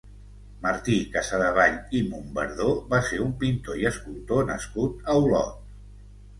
[0.61, 5.57] Martí Casadevall i Mombardó va ser un pintor i escultor nascut a Olot.